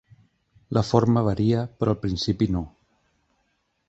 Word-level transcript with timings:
La 0.77 0.81
forma 0.91 1.21
varia, 1.27 1.61
però 1.81 1.93
el 1.95 1.99
principi 2.07 2.47
no. 2.57 2.63